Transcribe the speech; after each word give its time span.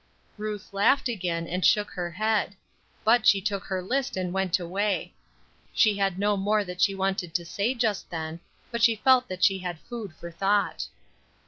Ruth 0.35 0.73
laughed 0.73 1.07
again, 1.07 1.45
and 1.47 1.63
shook 1.63 1.91
her 1.91 2.09
head. 2.09 2.55
But 3.03 3.27
she 3.27 3.39
took 3.39 3.65
her 3.65 3.83
list 3.83 4.17
and 4.17 4.33
went 4.33 4.59
away. 4.59 5.13
She 5.75 5.95
had 5.95 6.17
no 6.17 6.35
more 6.35 6.63
that 6.63 6.81
she 6.81 6.95
wanted 6.95 7.35
to 7.35 7.45
say 7.45 7.75
just 7.75 8.09
then; 8.09 8.39
but 8.71 8.81
she 8.81 8.95
felt 8.95 9.27
that 9.27 9.43
she 9.43 9.59
had 9.59 9.77
food 9.81 10.15
for 10.15 10.31
thought. 10.31 10.87